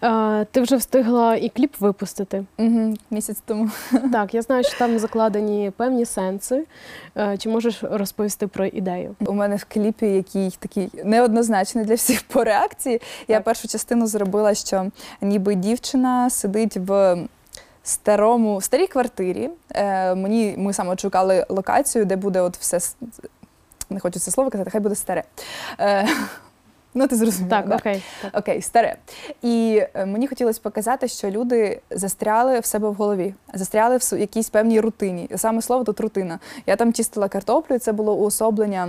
Е, 0.02 0.46
ти 0.50 0.60
вже 0.60 0.76
встигла 0.76 1.36
і 1.36 1.48
кліп 1.48 1.80
випустити. 1.80 2.44
Угу, 2.58 2.94
місяць 3.10 3.42
тому. 3.44 3.70
Так, 4.12 4.34
я 4.34 4.42
знаю, 4.42 4.64
що 4.64 4.78
там 4.78 4.98
закладені 4.98 5.72
певні 5.76 6.04
сенси. 6.04 6.64
Е, 7.16 7.36
Чи 7.38 7.48
можеш 7.48 7.82
розповісти 7.82 8.46
про 8.46 8.66
ідею? 8.66 9.14
У 9.20 9.32
мене 9.32 9.56
в 9.56 9.64
кліпі, 9.64 10.06
який 10.06 10.50
такий 10.58 10.90
неоднозначний 11.04 11.84
для 11.84 11.94
всіх 11.94 12.22
по 12.22 12.44
реакції. 12.44 13.00
Я 13.28 13.36
Так. 13.36 13.44
першу 13.44 13.68
частину 13.68 14.06
зробила, 14.06 14.54
що 14.54 14.90
ніби 15.20 15.54
дівчина 15.54 16.30
сидить 16.30 16.76
в 16.76 17.16
старому, 17.82 18.60
старій 18.60 18.86
квартирі. 18.86 19.50
Е, 19.74 20.14
мені 20.14 20.54
ми 20.58 20.72
саме 20.72 20.96
шукали 20.98 21.46
локацію, 21.48 22.04
де 22.04 22.16
буде 22.16 22.40
от 22.40 22.56
все. 22.56 22.78
Не 23.90 24.00
хочу 24.00 24.18
це 24.20 24.30
слово 24.30 24.50
казати, 24.50 24.70
хай 24.70 24.80
буде 24.80 24.94
старе. 24.94 25.22
Е, 25.80 26.08
ну, 26.94 27.06
ти 27.06 27.16
зрозуміла. 27.16 27.50
Так, 27.50 27.68
да? 27.68 27.76
окей. 27.76 28.02
Так. 28.22 28.30
Окей, 28.38 28.62
старе. 28.62 28.96
І 29.42 29.82
е, 29.94 30.06
мені 30.06 30.28
хотілося 30.28 30.60
показати, 30.62 31.08
що 31.08 31.30
люди 31.30 31.80
застряли 31.90 32.60
в 32.60 32.64
себе 32.64 32.88
в 32.88 32.94
голові, 32.94 33.34
застряли 33.54 33.96
в 33.96 34.20
якійсь 34.20 34.50
певній 34.50 34.80
рутині. 34.80 35.28
Саме 35.36 35.62
слово 35.62 35.84
тут 35.84 36.00
рутина. 36.00 36.38
Я 36.66 36.76
там 36.76 36.92
чистила 36.92 37.28
картоплю, 37.28 37.74
і 37.74 37.78
це 37.78 37.92
було 37.92 38.14
уособлення 38.14 38.88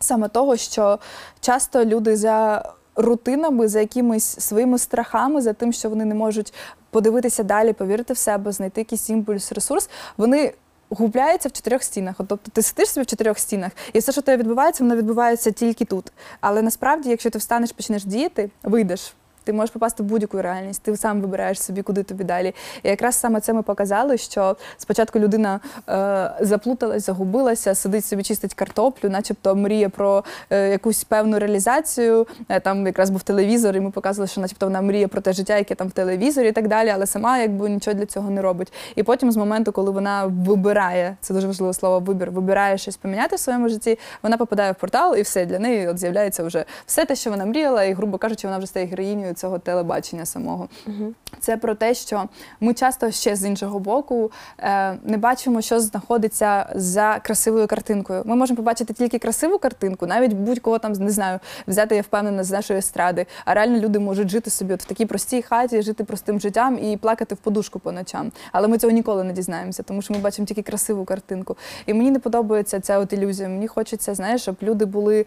саме 0.00 0.28
того, 0.28 0.56
що 0.56 0.98
часто 1.40 1.84
люди 1.84 2.16
за 2.16 2.64
рутинами, 2.96 3.68
за 3.68 3.80
якимись 3.80 4.40
своїми 4.40 4.78
страхами, 4.78 5.40
за 5.40 5.52
тим, 5.52 5.72
що 5.72 5.88
вони 5.88 6.04
не 6.04 6.14
можуть 6.14 6.54
подивитися 6.90 7.42
далі, 7.42 7.72
повірити 7.72 8.12
в 8.12 8.18
себе, 8.18 8.52
знайти 8.52 8.80
якийсь 8.80 9.10
імпульс, 9.10 9.52
ресурс, 9.52 9.90
вони. 10.16 10.52
Губляються 10.98 11.48
в 11.48 11.52
чотирьох 11.52 11.82
стінах. 11.82 12.14
От, 12.18 12.28
Тобто 12.28 12.50
ти 12.50 12.62
сидиш 12.62 12.90
собі 12.90 13.04
в 13.04 13.06
чотирьох 13.06 13.38
стінах, 13.38 13.72
і 13.92 13.98
все, 13.98 14.12
що 14.12 14.22
тебе 14.22 14.36
відбувається, 14.42 14.84
воно 14.84 14.96
відбувається 14.96 15.50
тільки 15.50 15.84
тут. 15.84 16.12
Але 16.40 16.62
насправді, 16.62 17.10
якщо 17.10 17.30
ти 17.30 17.38
встанеш, 17.38 17.72
почнеш 17.72 18.04
діяти, 18.04 18.50
вийдеш. 18.62 19.14
Ти 19.44 19.52
можеш 19.52 19.70
попасти 19.70 20.02
в 20.02 20.06
будь-яку 20.06 20.42
реальність, 20.42 20.82
ти 20.82 20.96
сам 20.96 21.20
вибираєш 21.20 21.62
собі, 21.62 21.82
куди 21.82 22.02
тобі 22.02 22.24
далі. 22.24 22.54
І 22.82 22.88
якраз 22.88 23.14
саме 23.14 23.40
це 23.40 23.52
ми 23.52 23.62
показали, 23.62 24.18
що 24.18 24.56
спочатку 24.76 25.18
людина 25.18 25.60
е, 25.88 26.30
заплуталась, 26.40 27.06
загубилася, 27.06 27.74
сидить 27.74 28.04
собі, 28.04 28.22
чистить 28.22 28.54
картоплю, 28.54 29.10
начебто 29.10 29.56
мріє 29.56 29.88
про 29.88 30.24
е, 30.50 30.68
якусь 30.68 31.04
певну 31.04 31.38
реалізацію. 31.38 32.26
Е, 32.48 32.60
там 32.60 32.86
якраз 32.86 33.10
був 33.10 33.22
телевізор, 33.22 33.76
і 33.76 33.80
ми 33.80 33.90
показували, 33.90 34.28
що 34.28 34.40
начебто 34.40 34.66
вона 34.66 34.80
мріє 34.80 35.08
про 35.08 35.20
те 35.20 35.32
життя, 35.32 35.56
яке 35.56 35.74
там 35.74 35.88
в 35.88 35.92
телевізорі 35.92 36.48
і 36.48 36.52
так 36.52 36.68
далі, 36.68 36.88
але 36.88 37.06
сама 37.06 37.38
якби 37.38 37.70
нічого 37.70 37.94
для 37.94 38.06
цього 38.06 38.30
не 38.30 38.42
робить. 38.42 38.72
І 38.94 39.02
потім, 39.02 39.32
з 39.32 39.36
моменту, 39.36 39.72
коли 39.72 39.90
вона 39.90 40.26
вибирає, 40.26 41.16
це 41.20 41.34
дуже 41.34 41.46
важливе 41.46 41.74
слово 41.74 42.00
вибір, 42.00 42.30
вибирає 42.30 42.78
щось 42.78 42.96
поміняти 42.96 43.36
в 43.36 43.38
своєму 43.38 43.68
житті, 43.68 43.98
вона 44.22 44.36
попадає 44.36 44.72
в 44.72 44.74
портал, 44.74 45.16
і 45.16 45.22
все 45.22 45.46
для 45.46 45.58
неї 45.58 45.88
от 45.88 45.98
з'являється 45.98 46.44
вже 46.44 46.64
все 46.86 47.04
те, 47.04 47.16
що 47.16 47.30
вона 47.30 47.46
мріяла, 47.46 47.84
і, 47.84 47.92
грубо 47.92 48.18
кажучи, 48.18 48.46
вона 48.46 48.58
вже 48.58 48.66
стає 48.66 48.86
героїнею 48.86 49.33
цього 49.34 49.58
телебачення 49.58 50.26
самого. 50.26 50.68
Мгм. 50.86 51.14
Це 51.40 51.56
про 51.56 51.74
те, 51.74 51.94
що 51.94 52.24
ми 52.60 52.74
часто 52.74 53.10
ще 53.10 53.36
з 53.36 53.44
іншого 53.44 53.78
боку 53.78 54.30
е, 54.58 54.98
не 55.04 55.16
бачимо, 55.16 55.60
що 55.60 55.80
знаходиться 55.80 56.66
за 56.74 57.18
красивою 57.18 57.66
картинкою. 57.66 58.22
Ми 58.26 58.36
можемо 58.36 58.56
побачити 58.56 58.92
тільки 58.92 59.18
красиву 59.18 59.58
картинку, 59.58 60.06
навіть 60.06 60.32
будь-кого 60.32 60.78
там 60.78 60.92
не 60.92 61.10
знаю, 61.10 61.38
взяти 61.66 61.96
я 61.96 62.02
впевнена 62.02 62.44
з 62.44 62.50
нашої 62.50 62.78
естради. 62.78 63.26
А 63.44 63.54
реально 63.54 63.78
люди 63.78 63.98
можуть 63.98 64.28
жити 64.28 64.50
собі 64.50 64.74
от 64.74 64.82
в 64.82 64.86
такій 64.86 65.06
простій 65.06 65.42
хаті, 65.42 65.82
жити 65.82 66.04
простим 66.04 66.40
життям 66.40 66.78
і 66.84 66.96
плакати 66.96 67.34
в 67.34 67.38
подушку 67.38 67.78
по 67.78 67.92
ночам. 67.92 68.32
Але 68.52 68.68
ми 68.68 68.78
цього 68.78 68.90
ніколи 68.90 69.24
не 69.24 69.32
дізнаємося, 69.32 69.82
тому 69.82 70.02
що 70.02 70.14
ми 70.14 70.20
бачимо 70.20 70.46
тільки 70.46 70.62
красиву 70.62 71.04
картинку. 71.04 71.56
І 71.86 71.94
мені 71.94 72.10
не 72.10 72.18
подобається 72.18 72.80
ця 72.80 72.98
от 72.98 73.12
ілюзія. 73.12 73.48
Мені 73.48 73.68
хочеться, 73.68 74.14
знаєш, 74.14 74.42
щоб 74.42 74.56
люди 74.62 74.84
були. 74.84 75.26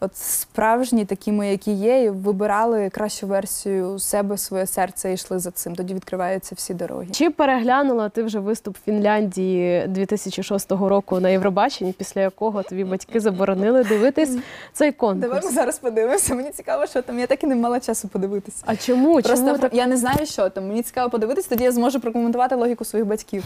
От 0.00 0.16
справжні, 0.16 1.04
такими, 1.04 1.48
які 1.48 1.72
є, 1.72 2.02
і 2.02 2.10
вибирали 2.10 2.90
кращу 2.90 3.26
версію 3.26 3.98
себе, 3.98 4.38
своє 4.38 4.66
серце 4.66 5.10
і 5.10 5.14
йшли 5.14 5.38
за 5.38 5.50
цим. 5.50 5.76
Тоді 5.76 5.94
відкриваються 5.94 6.54
всі 6.54 6.74
дороги. 6.74 7.06
Чи 7.12 7.30
переглянула 7.30 8.08
ти 8.08 8.22
вже 8.22 8.38
виступ 8.38 8.76
Фінляндії 8.84 9.86
2006 9.88 10.72
року 10.72 11.20
на 11.20 11.28
Євробаченні, 11.28 11.92
після 11.92 12.20
якого 12.20 12.62
тобі 12.62 12.84
батьки 12.84 13.20
заборонили 13.20 13.84
дивитись 13.84 14.38
цей 14.72 14.92
Давай 15.00 15.40
ми 15.44 15.50
зараз 15.50 15.78
подивимося. 15.78 16.34
Мені 16.34 16.50
цікаво, 16.50 16.86
що 16.86 17.02
там. 17.02 17.18
Я 17.18 17.26
так 17.26 17.44
і 17.44 17.46
не 17.46 17.54
мала 17.54 17.80
часу 17.80 18.08
подивитися. 18.08 18.62
А 18.66 18.76
чому? 18.76 19.12
Просто 19.12 19.46
чому 19.46 19.58
так? 19.58 19.74
я 19.74 19.86
не 19.86 19.96
знаю, 19.96 20.26
що 20.26 20.48
там. 20.50 20.68
Мені 20.68 20.82
цікаво 20.82 21.10
подивитися, 21.10 21.48
тоді 21.48 21.64
я 21.64 21.72
зможу 21.72 22.00
прокоментувати 22.00 22.54
логіку 22.54 22.84
своїх 22.84 23.08
батьків. 23.08 23.44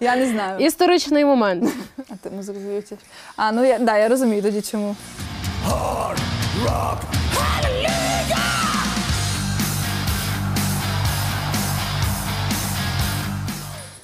Я 0.00 0.16
не 0.16 0.26
знаю. 0.26 0.58
Історичний 0.66 1.24
момент. 1.24 1.70
А 2.08 2.14
ти 2.22 2.30
музику 2.30 2.58
звучиш? 2.60 2.98
А, 3.36 3.52
ну 3.52 3.64
я 3.64 3.78
да, 3.78 3.98
я 3.98 4.08
розумію 4.08 4.42
тоді 4.42 4.62
чому. 4.62 4.96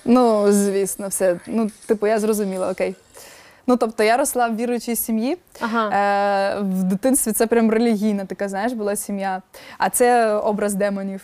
Ну, 0.04 0.52
звісно, 0.52 1.08
все. 1.08 1.40
Ну, 1.46 1.70
типу, 1.86 2.06
я 2.06 2.18
зрозуміла, 2.18 2.70
окей. 2.70 2.94
Ну, 3.66 3.76
тобто, 3.76 4.02
я 4.02 4.16
росла 4.16 4.48
в 4.48 4.56
віруючій 4.56 4.96
сім'ї. 4.96 5.38
Ага. 5.60 5.88
Е, 5.88 6.60
в 6.60 6.82
дитинстві 6.82 7.32
це 7.32 7.46
прям 7.46 7.70
релігійна 7.70 8.24
така, 8.24 8.48
знаєш, 8.48 8.72
була 8.72 8.96
сім'я. 8.96 9.42
А 9.78 9.90
це 9.90 10.34
образ 10.34 10.74
демонів. 10.74 11.22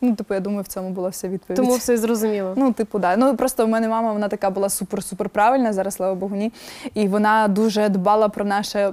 Ну, 0.00 0.14
типу, 0.14 0.34
я 0.34 0.40
думаю, 0.40 0.62
в 0.62 0.66
цьому 0.66 0.90
була 0.90 1.08
вся 1.08 1.28
відповідь. 1.28 1.56
Тому 1.56 1.76
все 1.76 1.96
зрозуміло. 1.96 2.52
Ну, 2.56 2.72
типу, 2.72 2.98
да. 2.98 3.16
Ну 3.16 3.36
просто 3.36 3.66
в 3.66 3.68
мене 3.68 3.88
мама 3.88 4.12
вона 4.12 4.28
така 4.28 4.50
була 4.50 4.68
супер-супер 4.68 5.28
правильна, 5.28 5.72
зараз 5.72 5.94
слава 5.94 6.14
Богу, 6.14 6.36
ні. 6.36 6.52
І 6.94 7.08
вона 7.08 7.48
дуже 7.48 7.88
дбала 7.88 8.28
про 8.28 8.44
наше, 8.44 8.92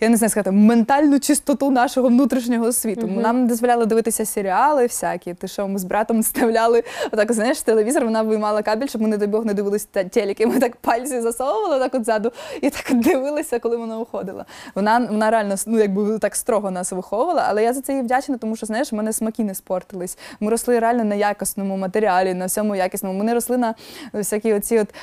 я 0.00 0.08
не 0.08 0.16
знаю 0.16 0.30
сказати, 0.30 0.50
ментальну 0.50 1.20
чистоту 1.20 1.70
нашого 1.70 2.08
внутрішнього 2.08 2.72
світу. 2.72 3.06
Мгм. 3.06 3.20
Нам 3.20 3.40
не 3.42 3.48
дозволяли 3.48 3.86
дивитися 3.86 4.24
серіали 4.24 4.82
всякі. 4.82 5.34
Ти 5.34 5.48
що, 5.48 5.68
ми 5.68 5.78
з 5.78 5.84
братом 5.84 6.20
вставляли 6.20 6.82
отак, 7.12 7.32
знаєш, 7.32 7.62
телевізор, 7.62 8.04
вона 8.04 8.22
виймала 8.22 8.62
кабель, 8.62 8.86
щоб 8.86 9.02
ми, 9.02 9.08
не 9.08 9.16
дай 9.16 9.28
Бог, 9.28 9.44
не 9.44 9.54
дивилися 9.54 9.86
телеки. 10.10 10.46
Ми 10.46 10.58
так 10.58 10.76
пальці 10.76 11.20
засовували 11.20 11.78
так 11.78 11.94
от 11.94 12.04
ззаду 12.04 12.32
і 12.62 12.70
так 12.70 13.00
дивилися, 13.00 13.58
коли 13.58 13.76
вона 13.76 13.98
уходила. 13.98 14.44
Вона, 14.74 15.08
вона 15.10 15.30
реально 15.30 15.54
ну, 15.66 15.78
якби 15.78 16.18
так 16.18 16.36
строго 16.36 16.70
нас 16.70 16.92
виховувала, 16.92 17.44
але 17.48 17.62
я 17.62 17.72
за 17.72 17.80
це 17.80 17.94
їй 17.94 18.02
вдячна, 18.02 18.38
тому 18.38 18.56
що 18.56 18.66
знаєш, 18.66 18.92
в 18.92 18.94
мене 18.94 19.12
смаки 19.12 19.44
не 19.44 19.54
спортились. 19.54 20.18
Ми 20.40 20.50
росли 20.50 20.78
реально 20.78 21.04
на 21.04 21.14
якісному 21.14 21.76
матеріалі, 21.76 22.34
на 22.34 22.46
всьому 22.46 22.76
якісному. 22.76 23.18
Ми 23.18 23.24
не 23.24 23.34
росли 23.34 23.56
на 23.56 23.74
всякі 24.12 24.54
оці 24.54 24.78
от 24.78 24.94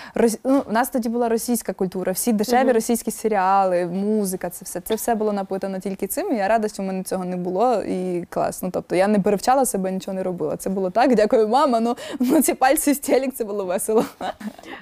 ну, 0.43 0.63
у 0.69 0.71
нас 0.71 0.89
тоді 0.89 1.09
була 1.09 1.29
російська 1.29 1.73
культура, 1.73 2.11
всі 2.11 2.33
дешеві 2.33 2.71
російські 2.71 3.11
серіали, 3.11 3.85
музика, 3.85 4.49
це 4.49 4.65
все. 4.65 4.81
Це 4.81 4.95
все 4.95 5.15
було 5.15 5.33
напитано 5.33 5.79
тільки 5.79 6.07
цим. 6.07 6.33
І 6.33 6.35
я 6.35 6.47
рада, 6.47 6.67
що 6.67 6.83
в 6.83 6.85
мене 6.85 7.03
цього 7.03 7.25
не 7.25 7.35
було. 7.35 7.83
І 7.83 8.25
класно. 8.29 8.69
Тобто 8.71 8.95
я 8.95 9.07
не 9.07 9.19
перевчала 9.19 9.65
себе, 9.65 9.91
нічого 9.91 10.15
не 10.15 10.23
робила. 10.23 10.57
Це 10.57 10.69
було 10.69 10.89
так. 10.89 11.15
Дякую, 11.15 11.47
мама. 11.47 11.79
Ну, 11.79 11.97
ну 12.19 12.41
ці 12.41 12.53
пальці 12.53 12.91
в 12.91 12.97
телек, 12.97 13.33
це 13.33 13.43
було 13.43 13.65
весело. 13.65 14.05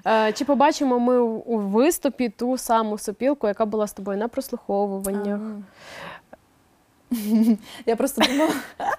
Е, 0.07 0.33
Чи 0.33 0.45
побачимо 0.45 0.99
ми 0.99 1.19
у 1.19 1.57
виступі 1.57 2.29
ту 2.29 2.57
саму 2.57 2.97
сопілку, 2.97 3.47
яка 3.47 3.65
була 3.65 3.87
з 3.87 3.93
тобою 3.93 4.17
на 4.17 4.27
прослуховуваннях? 4.27 5.39
Я 7.85 7.95
просто 7.95 8.21
думала, 8.21 8.53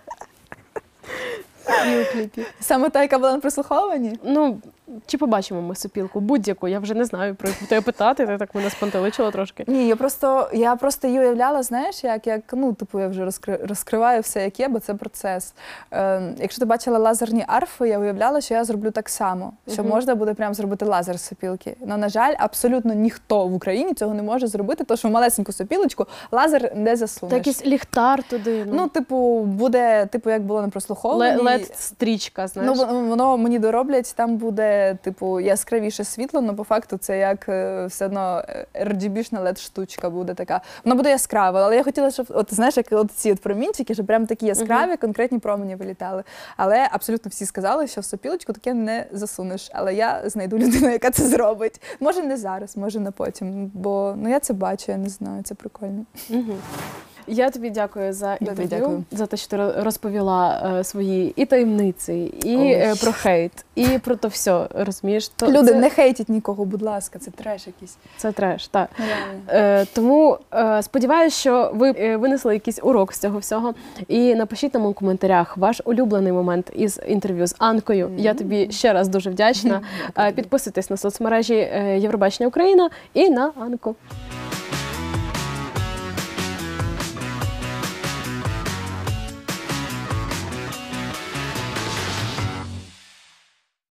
І 1.69 2.01
у 2.01 2.05
кліпі. 2.13 2.47
саме 2.61 2.91
та, 2.91 3.03
яка 3.03 3.19
була 3.19 3.33
на 3.33 3.41
прослуховуванні. 3.41 4.19
Ну, 4.25 4.61
чи 5.07 5.19
побачимо 5.19 5.63
ми 5.63 5.75
сопілку? 5.75 6.21
Будь-яку. 6.21 6.69
Я 6.69 6.79
вже 6.79 6.95
не 6.95 7.05
знаю 7.05 7.35
про 7.35 7.49
яку 7.49 7.67
тебе 7.67 7.81
питати, 7.81 8.27
ти 8.27 8.39
так 8.39 8.55
мене 8.55 8.71
спантеличила 8.71 9.31
трошки. 9.31 9.65
Ні, 9.67 9.87
я 9.89 9.97
просто 9.97 10.51
я 10.53 10.77
просто 10.77 11.07
її 11.09 11.21
уявляла, 11.21 11.63
знаєш, 11.63 12.05
як, 12.05 12.27
як 12.27 12.41
ну, 12.53 12.73
типу, 12.73 13.01
я 13.01 13.09
вже 13.09 13.25
розкри, 13.25 13.57
розкриваю 13.69 14.21
все, 14.21 14.45
як 14.45 14.61
є, 14.61 14.69
бо 14.69 14.79
це 14.81 14.95
процес. 14.95 15.55
Е, 15.93 16.23
якщо 16.39 16.61
ти 16.61 16.67
бачила 16.67 16.99
лазерні 16.99 17.45
арфи, 17.47 17.89
я 17.89 17.99
уявляла, 17.99 18.41
що 18.41 18.55
я 18.55 18.65
зроблю 18.65 18.91
так 18.91 19.09
само, 19.09 19.53
що 19.73 19.83
Мгм. 19.83 19.91
можна 19.91 20.15
буде 20.15 20.35
прям 20.35 20.55
зробити 20.55 20.85
лазер 20.85 21.19
з 21.19 21.23
сопілки. 21.23 21.77
Ну, 21.87 21.97
на 21.97 22.09
жаль, 22.09 22.35
абсолютно 22.39 22.95
ніхто 22.95 23.47
в 23.47 23.55
Україні 23.55 23.95
цього 23.95 24.15
не 24.15 24.23
може 24.23 24.47
зробити, 24.47 24.85
тому 24.85 24.99
що 24.99 25.09
в 25.09 25.11
малесеньку 25.11 25.53
сопілочку 25.53 26.07
лазер 26.33 26.73
не 26.77 26.97
засунеш. 26.97 27.31
Та 27.31 27.37
якийсь 27.37 27.67
ліхтар 27.67 28.23
туди. 28.23 28.67
Ну, 28.73 28.89
типу, 28.89 29.41
буде, 29.41 30.07
типу, 30.07 30.31
як 30.31 30.43
було 30.43 30.63
на 30.63 30.69
прослуховуванні. 30.69 31.43
лед 31.43 31.77
стрічка, 31.77 32.47
знаєш. 32.49 32.73
Ну, 32.77 33.09
воно 33.09 33.37
мені 33.37 33.59
дороблять, 33.59 34.15
там 34.17 34.37
буде, 34.37 34.74
типу, 35.03 35.41
яскравіше 35.41 36.05
світло, 36.05 36.41
але 36.45 36.53
по 36.53 36.65
факту 36.65 36.97
це 36.97 37.19
як 37.19 37.49
е, 37.49 37.87
все 37.87 38.07
одно 38.07 38.45
RGB-шна 38.75 39.43
led 39.43 39.59
штучка 39.59 40.11
буде 40.11 40.35
така. 40.35 40.61
Вона 40.85 40.95
буде 40.95 41.11
яскрава, 41.11 41.63
але 41.65 41.77
я 41.77 41.83
хотіла, 41.83 42.11
щоб, 42.11 42.27
от 42.29 42.55
знаєш, 42.55 42.77
як 42.77 42.87
от 42.91 43.11
ці 43.13 43.33
от 43.33 43.41
промінчики, 43.41 43.95
щоб 43.95 44.07
прям 44.07 44.27
такі 44.27 44.47
яскраві, 44.47 44.97
конкретні 44.97 45.39
промені 45.39 45.75
вилітали. 45.75 46.25
Але 46.57 46.89
абсолютно 46.91 47.29
всі 47.29 47.47
сказали, 47.47 47.87
що 47.87 48.01
в 48.01 48.05
сопілочку 48.05 48.53
таке 48.53 48.75
не 48.75 49.07
засунеш. 49.13 49.71
Але 49.73 49.95
я 49.95 50.23
знайду 50.25 50.59
людину, 50.59 50.91
яка 50.91 51.11
це 51.11 51.23
зробить. 51.29 51.81
Може, 52.01 52.23
не 52.23 52.37
зараз, 52.37 52.77
може 52.77 53.01
на 53.01 53.11
потім. 53.11 53.71
Бо 53.75 54.15
ну 54.17 54.29
я 54.29 54.41
це 54.41 54.53
бачу, 54.53 54.93
я 54.93 54.99
не 54.99 55.09
знаю, 55.09 55.43
це 55.43 55.55
прикольно. 55.55 56.05
Угу. 56.31 56.55
Я 57.27 57.51
тобі 57.51 57.71
дякую 57.71 58.13
за 58.13 58.37
Добре, 58.41 58.63
інтерв'ю, 58.63 58.87
дякую. 58.87 59.05
за 59.13 59.27
те, 59.27 59.37
що 59.37 59.49
ти 59.49 59.57
розповіла 59.83 60.73
е, 60.81 60.85
свої 60.85 61.33
і 61.37 61.47
таємниці, 61.47 62.13
і 62.45 62.57
е, 62.57 62.95
про 63.01 63.13
хейт, 63.13 63.53
і 63.75 63.87
про 63.99 64.17
то 64.17 64.29
все. 64.29 64.67
Розумієш? 64.75 65.29
То 65.29 65.47
Люди, 65.47 65.67
це, 65.73 65.75
не 65.75 65.91
хейтіть 65.91 66.29
нікого, 66.29 66.65
будь 66.65 66.83
ласка, 66.83 67.19
це 67.19 67.31
треш 67.31 67.67
якийсь. 67.67 67.97
це 68.17 68.33
треш. 68.33 68.69
Так. 68.69 68.89
Е, 69.49 69.85
тому 69.95 70.39
е, 70.55 70.83
сподіваюся, 70.83 71.37
що 71.37 71.71
ви 71.75 71.91
е, 71.99 72.17
винесли 72.17 72.55
якийсь 72.55 72.81
урок 72.83 73.13
з 73.15 73.19
цього 73.19 73.39
всього. 73.39 73.75
І 74.09 74.35
напишіть 74.35 74.75
нам 74.75 74.87
у 74.87 74.93
коментарях 74.93 75.57
ваш 75.57 75.81
улюблений 75.85 76.33
момент 76.33 76.71
із 76.75 77.01
інтерв'ю 77.09 77.47
з 77.47 77.55
Анкою. 77.59 78.11
Я 78.17 78.35
тобі 78.35 78.69
ще 78.71 78.93
раз 78.93 79.09
дуже 79.09 79.31
вдячна. 79.31 79.81
Е, 80.19 80.33
Підписуйтесь 80.33 80.91
на 80.91 80.97
соцмережі 80.97 81.55
е, 81.55 81.99
Євробачення 81.99 82.49
Україна 82.49 82.91
і 83.15 83.31
на 83.31 83.53
Анку. 83.61 83.95